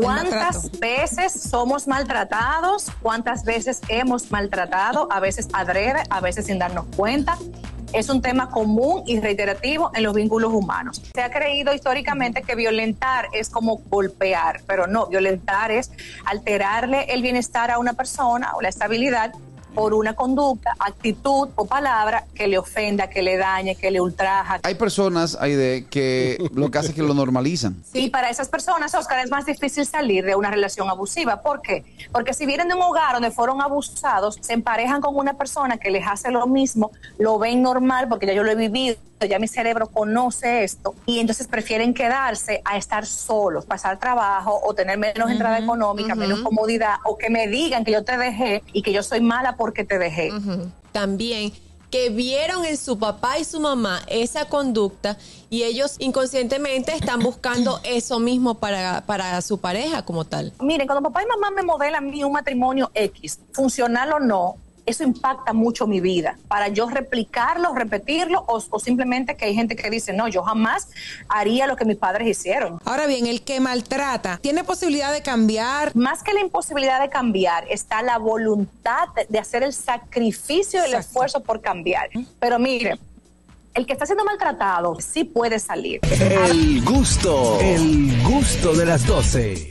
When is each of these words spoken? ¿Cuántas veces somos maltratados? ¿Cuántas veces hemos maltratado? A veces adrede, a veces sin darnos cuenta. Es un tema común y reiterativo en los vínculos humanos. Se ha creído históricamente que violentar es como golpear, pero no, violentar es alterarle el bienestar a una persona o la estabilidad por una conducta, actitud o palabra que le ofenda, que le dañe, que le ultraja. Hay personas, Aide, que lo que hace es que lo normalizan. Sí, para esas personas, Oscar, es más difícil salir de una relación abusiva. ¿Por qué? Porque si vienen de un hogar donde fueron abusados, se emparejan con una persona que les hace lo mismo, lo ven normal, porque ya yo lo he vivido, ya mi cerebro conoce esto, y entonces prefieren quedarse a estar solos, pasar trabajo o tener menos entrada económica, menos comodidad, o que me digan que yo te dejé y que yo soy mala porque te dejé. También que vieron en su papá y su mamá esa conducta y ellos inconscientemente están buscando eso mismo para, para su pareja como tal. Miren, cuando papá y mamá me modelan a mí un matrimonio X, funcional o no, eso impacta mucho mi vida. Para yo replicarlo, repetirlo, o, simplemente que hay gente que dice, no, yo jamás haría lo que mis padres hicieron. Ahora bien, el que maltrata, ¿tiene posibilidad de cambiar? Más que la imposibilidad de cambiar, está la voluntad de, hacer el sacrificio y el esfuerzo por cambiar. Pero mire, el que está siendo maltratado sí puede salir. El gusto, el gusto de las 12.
¿Cuántas 0.00 0.70
veces 0.78 1.32
somos 1.32 1.88
maltratados? 1.88 2.86
¿Cuántas 3.02 3.44
veces 3.44 3.80
hemos 3.88 4.30
maltratado? 4.30 5.08
A 5.10 5.18
veces 5.18 5.48
adrede, 5.52 6.02
a 6.08 6.20
veces 6.20 6.46
sin 6.46 6.58
darnos 6.58 6.86
cuenta. 6.96 7.36
Es 7.92 8.08
un 8.08 8.20
tema 8.20 8.50
común 8.50 9.02
y 9.06 9.18
reiterativo 9.18 9.90
en 9.94 10.02
los 10.02 10.14
vínculos 10.14 10.52
humanos. 10.52 11.02
Se 11.14 11.22
ha 11.22 11.30
creído 11.30 11.72
históricamente 11.74 12.42
que 12.42 12.54
violentar 12.54 13.26
es 13.32 13.48
como 13.50 13.78
golpear, 13.88 14.60
pero 14.66 14.86
no, 14.86 15.06
violentar 15.06 15.72
es 15.72 15.90
alterarle 16.26 17.12
el 17.12 17.22
bienestar 17.22 17.70
a 17.70 17.78
una 17.78 17.94
persona 17.94 18.52
o 18.54 18.60
la 18.60 18.68
estabilidad 18.68 19.32
por 19.74 19.94
una 19.94 20.14
conducta, 20.14 20.74
actitud 20.78 21.48
o 21.54 21.66
palabra 21.66 22.24
que 22.34 22.48
le 22.48 22.58
ofenda, 22.58 23.08
que 23.08 23.22
le 23.22 23.36
dañe, 23.36 23.76
que 23.76 23.90
le 23.90 24.00
ultraja. 24.00 24.60
Hay 24.62 24.74
personas, 24.74 25.36
Aide, 25.40 25.86
que 25.86 26.38
lo 26.54 26.70
que 26.70 26.78
hace 26.78 26.88
es 26.88 26.94
que 26.94 27.02
lo 27.02 27.14
normalizan. 27.14 27.76
Sí, 27.98 28.10
para 28.10 28.30
esas 28.30 28.48
personas, 28.48 28.94
Oscar, 28.94 29.18
es 29.24 29.30
más 29.30 29.46
difícil 29.46 29.84
salir 29.84 30.24
de 30.24 30.36
una 30.36 30.50
relación 30.50 30.88
abusiva. 30.88 31.40
¿Por 31.40 31.62
qué? 31.62 31.84
Porque 32.12 32.32
si 32.34 32.46
vienen 32.46 32.68
de 32.68 32.74
un 32.74 32.82
hogar 32.82 33.14
donde 33.14 33.30
fueron 33.30 33.60
abusados, 33.60 34.38
se 34.40 34.52
emparejan 34.52 35.00
con 35.00 35.16
una 35.16 35.34
persona 35.34 35.78
que 35.78 35.90
les 35.90 36.06
hace 36.06 36.30
lo 36.30 36.46
mismo, 36.46 36.92
lo 37.18 37.38
ven 37.38 37.62
normal, 37.62 38.08
porque 38.08 38.26
ya 38.26 38.34
yo 38.34 38.44
lo 38.44 38.52
he 38.52 38.54
vivido, 38.54 38.96
ya 39.28 39.38
mi 39.38 39.48
cerebro 39.48 39.88
conoce 39.88 40.62
esto, 40.62 40.94
y 41.06 41.18
entonces 41.18 41.48
prefieren 41.48 41.94
quedarse 41.94 42.62
a 42.64 42.76
estar 42.76 43.04
solos, 43.06 43.64
pasar 43.66 43.98
trabajo 43.98 44.60
o 44.62 44.74
tener 44.74 44.98
menos 44.98 45.30
entrada 45.30 45.58
económica, 45.58 46.14
menos 46.14 46.40
comodidad, 46.40 46.96
o 47.04 47.18
que 47.18 47.30
me 47.30 47.48
digan 47.48 47.84
que 47.84 47.92
yo 47.92 48.04
te 48.04 48.16
dejé 48.16 48.62
y 48.72 48.82
que 48.82 48.92
yo 48.92 49.02
soy 49.02 49.20
mala 49.20 49.56
porque 49.58 49.84
te 49.84 49.98
dejé. 49.98 50.30
También 50.92 51.52
que 51.90 52.10
vieron 52.10 52.64
en 52.64 52.76
su 52.76 52.98
papá 52.98 53.38
y 53.38 53.44
su 53.44 53.60
mamá 53.60 54.02
esa 54.08 54.46
conducta 54.46 55.16
y 55.50 55.62
ellos 55.62 55.96
inconscientemente 55.98 56.94
están 56.94 57.20
buscando 57.20 57.80
eso 57.84 58.18
mismo 58.18 58.54
para, 58.54 59.02
para 59.06 59.40
su 59.42 59.58
pareja 59.58 60.04
como 60.04 60.24
tal. 60.24 60.52
Miren, 60.60 60.86
cuando 60.86 61.08
papá 61.08 61.22
y 61.22 61.26
mamá 61.26 61.50
me 61.50 61.62
modelan 61.62 62.06
a 62.06 62.10
mí 62.10 62.22
un 62.24 62.32
matrimonio 62.32 62.90
X, 62.94 63.40
funcional 63.52 64.12
o 64.12 64.20
no, 64.20 64.56
eso 64.88 65.04
impacta 65.04 65.52
mucho 65.52 65.86
mi 65.86 66.00
vida. 66.00 66.38
Para 66.48 66.68
yo 66.68 66.88
replicarlo, 66.88 67.74
repetirlo, 67.74 68.44
o, 68.48 68.80
simplemente 68.80 69.36
que 69.36 69.44
hay 69.44 69.54
gente 69.54 69.76
que 69.76 69.90
dice, 69.90 70.14
no, 70.14 70.28
yo 70.28 70.42
jamás 70.42 70.88
haría 71.28 71.66
lo 71.66 71.76
que 71.76 71.84
mis 71.84 71.96
padres 71.96 72.26
hicieron. 72.26 72.78
Ahora 72.84 73.06
bien, 73.06 73.26
el 73.26 73.42
que 73.42 73.60
maltrata, 73.60 74.38
¿tiene 74.38 74.64
posibilidad 74.64 75.12
de 75.12 75.22
cambiar? 75.22 75.94
Más 75.94 76.22
que 76.22 76.32
la 76.32 76.40
imposibilidad 76.40 77.00
de 77.00 77.10
cambiar, 77.10 77.66
está 77.68 78.02
la 78.02 78.18
voluntad 78.18 79.08
de, 79.28 79.38
hacer 79.38 79.62
el 79.62 79.74
sacrificio 79.74 80.80
y 80.82 80.88
el 80.88 80.94
esfuerzo 80.94 81.40
por 81.40 81.60
cambiar. 81.60 82.08
Pero 82.40 82.58
mire, 82.58 82.98
el 83.74 83.86
que 83.86 83.92
está 83.92 84.06
siendo 84.06 84.24
maltratado 84.24 84.96
sí 85.00 85.24
puede 85.24 85.58
salir. 85.58 86.00
El 86.02 86.82
gusto, 86.82 87.58
el 87.60 88.22
gusto 88.24 88.72
de 88.74 88.86
las 88.86 89.06
12. 89.06 89.70